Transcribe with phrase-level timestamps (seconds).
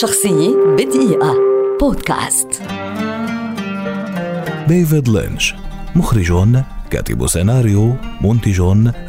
[0.00, 1.34] شخصية بدقيقة.
[1.80, 2.62] بودكاست.
[4.68, 5.54] ديفيد لينش
[5.96, 6.32] مخرج
[6.90, 8.60] كاتب سيناريو منتج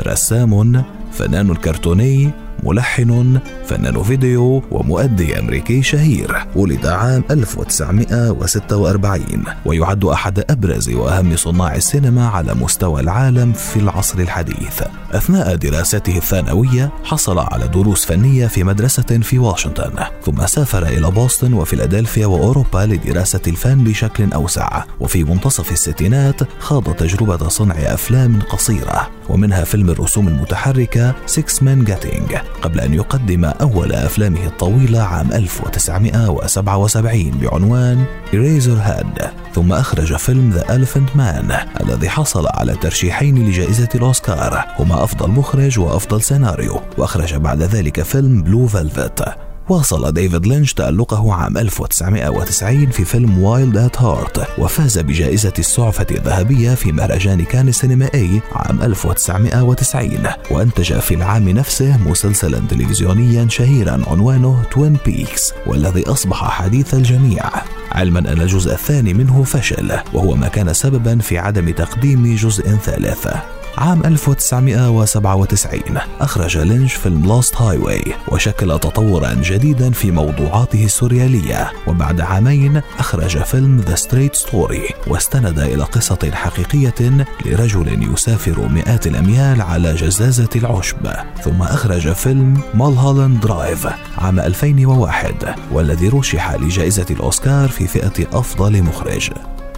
[0.00, 2.30] رسام فنان كرتوني
[2.62, 12.28] ملحن فنان فيديو ومؤدي أمريكي شهير ولد عام 1946 ويعد أحد أبرز وأهم صناع السينما
[12.28, 14.82] على مستوى العالم في العصر الحديث.
[15.12, 19.92] أثناء دراسته الثانوية حصل على دروس فنية في مدرسة في واشنطن
[20.24, 27.48] ثم سافر إلى بوسطن وفيلادلفيا وأوروبا لدراسة الفن بشكل أوسع وفي منتصف الستينات خاض تجربة
[27.48, 34.46] صنع أفلام قصيرة ومنها فيلم الرسوم المتحركة Six Men Getting قبل أن يقدم أول أفلامه
[34.46, 43.48] الطويلة عام 1977 بعنوان Eraserhead ثم أخرج فيلم The Elephant Man الذي حصل على ترشيحين
[43.48, 49.24] لجائزة الأوسكار هما أفضل مخرج وأفضل سيناريو وأخرج بعد ذلك فيلم Blue Velvet
[49.68, 56.74] واصل ديفيد لينش تألقه عام 1990 في فيلم Wild at Heart وفاز بجائزة السعفة الذهبية
[56.74, 60.18] في مهرجان كان السينمائي عام 1990
[60.50, 67.44] وأنتج في العام نفسه مسلسلا تلفزيونيا شهيرا عنوانه Twin Peaks والذي أصبح حديث الجميع.
[67.92, 73.28] علما أن الجزء الثاني منه فشل وهو ما كان سببا في عدم تقديم جزء ثالث.
[73.78, 75.80] عام 1997
[76.20, 81.72] أخرج لينش فيلم Lost Highway وشكل تطورا جديدا في موضوعاته السوريالية.
[81.86, 89.60] وبعد عامين أخرج فيلم The Straight Story واستند إلى قصة حقيقية لرجل يسافر مئات الأميال
[89.62, 91.12] على جزازة العشب.
[91.44, 99.30] ثم أخرج فيلم Mulholland Drive عام 2001 والذي رشح لجائزة الأوسكار في فئة أفضل مخرج.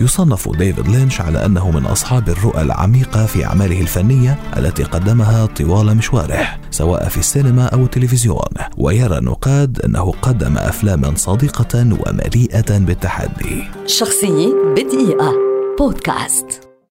[0.00, 5.96] يصنف ديفيد لينش على أنه من أصحاب الرؤى العميقة في أعماله الفنية التي قدمها طوال
[5.96, 8.54] مشواره سواء في السينما أو التلفزيون.
[8.78, 13.64] ويرى النقاد أنه قدم أفلاما صادقه ومليئة بالتحدي.
[13.86, 15.32] شخصية بدقيقة.
[15.78, 16.69] بودكاست.